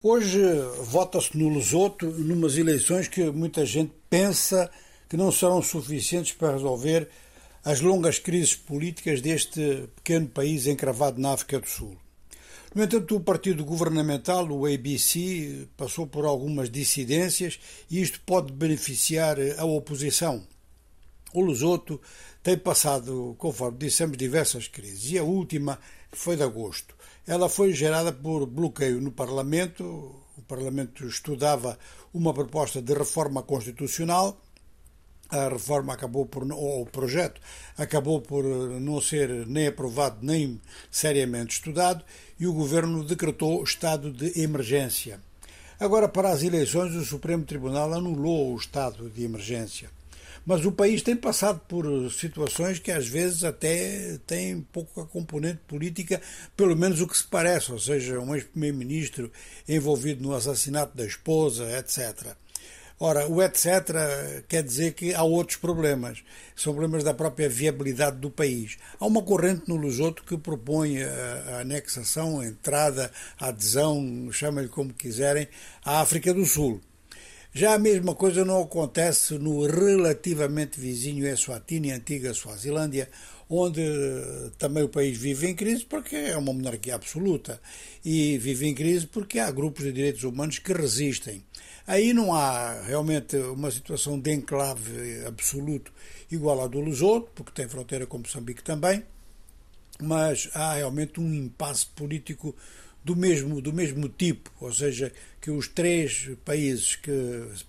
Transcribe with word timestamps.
Hoje 0.00 0.38
vota-se 0.84 1.36
no 1.36 1.48
Lesoto 1.48 2.06
numas 2.06 2.56
eleições 2.56 3.08
que 3.08 3.32
muita 3.32 3.66
gente 3.66 3.92
pensa 4.08 4.70
que 5.08 5.16
não 5.16 5.32
serão 5.32 5.60
suficientes 5.60 6.34
para 6.34 6.52
resolver 6.52 7.08
as 7.64 7.80
longas 7.80 8.16
crises 8.20 8.54
políticas 8.54 9.20
deste 9.20 9.88
pequeno 9.96 10.28
país 10.28 10.68
encravado 10.68 11.20
na 11.20 11.32
África 11.32 11.58
do 11.58 11.68
Sul. 11.68 11.96
No 12.72 12.84
entanto, 12.84 13.16
o 13.16 13.20
partido 13.20 13.64
governamental, 13.64 14.48
o 14.48 14.72
ABC, 14.72 15.66
passou 15.76 16.06
por 16.06 16.24
algumas 16.24 16.70
dissidências 16.70 17.58
e 17.90 18.00
isto 18.00 18.20
pode 18.20 18.52
beneficiar 18.52 19.36
a 19.58 19.64
oposição. 19.64 20.46
O 21.34 21.42
Lesoto 21.42 22.00
tem 22.42 22.56
passado, 22.56 23.34
conforme 23.38 23.78
dissemos, 23.78 24.16
diversas 24.16 24.66
crises 24.66 25.12
e 25.12 25.18
a 25.18 25.22
última 25.22 25.78
foi 26.10 26.36
de 26.36 26.42
agosto. 26.42 26.94
Ela 27.26 27.48
foi 27.48 27.74
gerada 27.74 28.10
por 28.12 28.46
bloqueio 28.46 29.00
no 29.00 29.12
Parlamento. 29.12 29.84
O 30.36 30.42
Parlamento 30.42 31.06
estudava 31.06 31.78
uma 32.14 32.32
proposta 32.32 32.80
de 32.80 32.94
reforma 32.94 33.42
constitucional. 33.42 34.40
A 35.28 35.50
reforma 35.50 35.92
acabou 35.92 36.24
por, 36.24 36.50
ou 36.50 36.82
o 36.82 36.86
projeto 36.86 37.38
acabou 37.76 38.22
por 38.22 38.44
não 38.80 38.98
ser 38.98 39.46
nem 39.46 39.66
aprovado 39.66 40.20
nem 40.22 40.58
seriamente 40.90 41.56
estudado 41.56 42.02
e 42.40 42.46
o 42.46 42.54
governo 42.54 43.04
decretou 43.04 43.62
estado 43.62 44.10
de 44.10 44.40
emergência. 44.40 45.20
Agora, 45.78 46.08
para 46.08 46.30
as 46.30 46.42
eleições, 46.42 46.94
o 46.94 47.04
Supremo 47.04 47.44
Tribunal 47.44 47.92
anulou 47.92 48.54
o 48.54 48.56
estado 48.56 49.10
de 49.10 49.22
emergência. 49.22 49.90
Mas 50.48 50.64
o 50.64 50.72
país 50.72 51.02
tem 51.02 51.14
passado 51.14 51.60
por 51.68 51.84
situações 52.10 52.78
que 52.78 52.90
às 52.90 53.06
vezes 53.06 53.44
até 53.44 54.16
têm 54.26 54.62
pouca 54.72 55.04
componente 55.04 55.60
política, 55.68 56.22
pelo 56.56 56.74
menos 56.74 57.02
o 57.02 57.06
que 57.06 57.18
se 57.18 57.24
parece, 57.24 57.70
ou 57.70 57.78
seja, 57.78 58.18
um 58.18 58.34
ex-primeiro-ministro 58.34 59.30
envolvido 59.68 60.22
no 60.22 60.34
assassinato 60.34 60.96
da 60.96 61.04
esposa, 61.04 61.70
etc. 61.78 62.34
Ora, 62.98 63.28
o 63.28 63.42
etc. 63.42 64.42
quer 64.48 64.62
dizer 64.62 64.94
que 64.94 65.12
há 65.12 65.22
outros 65.22 65.58
problemas. 65.58 66.24
São 66.56 66.72
problemas 66.72 67.04
da 67.04 67.12
própria 67.12 67.46
viabilidade 67.46 68.16
do 68.16 68.30
país. 68.30 68.78
Há 68.98 69.04
uma 69.04 69.22
corrente 69.22 69.68
no 69.68 69.76
Lusoto 69.76 70.22
que 70.22 70.38
propõe 70.38 71.02
a 71.02 71.60
anexação, 71.60 72.40
a 72.40 72.46
entrada, 72.46 73.12
a 73.38 73.48
adesão, 73.48 74.30
chamem-lhe 74.32 74.70
como 74.70 74.94
quiserem, 74.94 75.46
à 75.84 76.00
África 76.00 76.32
do 76.32 76.46
Sul. 76.46 76.80
Já 77.52 77.74
a 77.74 77.78
mesma 77.78 78.14
coisa 78.14 78.44
não 78.44 78.60
acontece 78.62 79.38
no 79.38 79.66
relativamente 79.66 80.78
vizinho 80.78 81.26
Eswatini, 81.26 81.90
antiga 81.90 82.34
Suazilândia, 82.34 83.08
onde 83.48 83.80
eh, 83.80 84.50
também 84.58 84.82
o 84.82 84.88
país 84.88 85.16
vive 85.16 85.48
em 85.48 85.54
crise 85.54 85.84
porque 85.84 86.14
é 86.14 86.36
uma 86.36 86.52
monarquia 86.52 86.94
absoluta 86.94 87.58
e 88.04 88.36
vive 88.36 88.66
em 88.66 88.74
crise 88.74 89.06
porque 89.06 89.38
há 89.38 89.50
grupos 89.50 89.84
de 89.84 89.92
direitos 89.92 90.24
humanos 90.24 90.58
que 90.58 90.74
resistem. 90.74 91.42
Aí 91.86 92.12
não 92.12 92.34
há 92.34 92.82
realmente 92.82 93.36
uma 93.36 93.70
situação 93.70 94.20
de 94.20 94.30
enclave 94.30 95.24
absoluto 95.26 95.90
igual 96.30 96.62
à 96.62 96.66
do 96.66 96.82
Lesoto, 96.82 97.30
porque 97.34 97.52
tem 97.52 97.66
fronteira 97.66 98.06
com 98.06 98.18
Moçambique 98.18 98.62
também, 98.62 99.02
mas 100.00 100.48
há 100.54 100.74
realmente 100.74 101.20
um 101.20 101.32
impasse 101.34 101.86
político 101.86 102.54
do 103.04 103.16
mesmo, 103.16 103.60
do 103.60 103.72
mesmo 103.72 104.08
tipo, 104.08 104.50
ou 104.60 104.72
seja, 104.72 105.12
que 105.40 105.50
os 105.50 105.68
três 105.68 106.30
países 106.44 106.96
que 106.96 107.12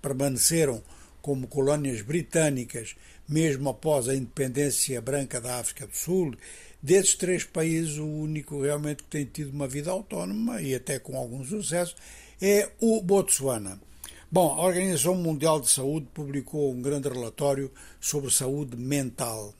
permaneceram 0.00 0.82
como 1.20 1.46
colónias 1.46 2.02
britânicas, 2.02 2.96
mesmo 3.28 3.68
após 3.68 4.08
a 4.08 4.14
independência 4.14 5.00
branca 5.00 5.40
da 5.40 5.58
África 5.58 5.86
do 5.86 5.96
Sul, 5.96 6.34
desses 6.82 7.14
três 7.14 7.44
países, 7.44 7.98
o 7.98 8.06
único 8.06 8.60
realmente 8.60 9.04
que 9.04 9.08
tem 9.08 9.24
tido 9.24 9.50
uma 9.50 9.68
vida 9.68 9.90
autónoma 9.90 10.60
e 10.60 10.74
até 10.74 10.98
com 10.98 11.16
algum 11.16 11.44
sucesso 11.44 11.94
é 12.40 12.70
o 12.80 13.00
Botsuana. 13.00 13.80
Bom, 14.30 14.48
a 14.52 14.62
Organização 14.62 15.14
Mundial 15.14 15.60
de 15.60 15.70
Saúde 15.70 16.08
publicou 16.12 16.72
um 16.72 16.82
grande 16.82 17.08
relatório 17.08 17.70
sobre 18.00 18.30
saúde 18.30 18.76
mental 18.76 19.54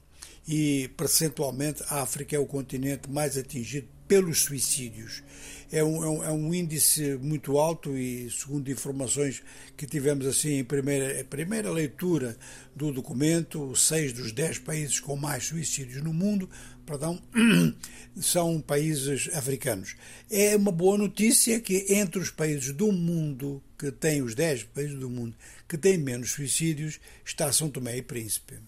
e, 0.46 0.90
percentualmente, 0.96 1.82
a 1.88 2.02
África 2.02 2.36
é 2.36 2.38
o 2.38 2.46
continente 2.46 3.10
mais 3.10 3.36
atingido 3.36 3.88
pelos 4.08 4.40
suicídios. 4.40 5.22
É 5.70 5.82
um, 5.82 6.04
é 6.04 6.08
um, 6.08 6.24
é 6.24 6.30
um, 6.30 6.54
índice 6.54 7.16
muito 7.16 7.56
alto 7.56 7.96
e, 7.96 8.30
segundo 8.30 8.70
informações 8.70 9.42
que 9.76 9.86
tivemos 9.86 10.26
assim 10.26 10.58
em 10.58 10.64
primeira, 10.64 11.24
primeira 11.24 11.70
leitura 11.70 12.36
do 12.76 12.92
documento, 12.92 13.74
seis 13.74 14.12
dos 14.12 14.32
dez 14.32 14.58
países 14.58 15.00
com 15.00 15.16
mais 15.16 15.46
suicídios 15.46 16.02
no 16.02 16.12
mundo 16.12 16.48
perdão, 16.84 17.20
são 18.20 18.60
países 18.60 19.30
africanos. 19.32 19.96
É 20.30 20.56
uma 20.56 20.72
boa 20.72 20.98
notícia 20.98 21.60
que 21.60 21.86
entre 21.88 22.20
os 22.20 22.30
países 22.30 22.72
do 22.72 22.92
mundo, 22.92 23.62
que 23.78 23.90
têm 23.90 24.22
os 24.22 24.34
dez 24.34 24.62
países 24.62 24.98
do 24.98 25.08
mundo 25.08 25.34
que 25.68 25.78
têm 25.78 25.96
menos 25.96 26.32
suicídios, 26.32 27.00
está 27.24 27.50
São 27.50 27.70
Tomé 27.70 27.96
e 27.96 28.02
Príncipe. 28.02 28.60